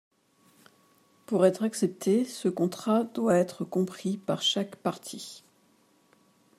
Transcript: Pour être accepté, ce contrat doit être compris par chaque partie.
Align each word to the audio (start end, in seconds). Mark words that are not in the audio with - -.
Pour 1.27 1.45
être 1.45 1.61
accepté, 1.61 2.25
ce 2.25 2.47
contrat 2.47 3.03
doit 3.03 3.35
être 3.37 3.63
compris 3.65 4.17
par 4.17 4.41
chaque 4.41 4.77
partie. 4.77 5.43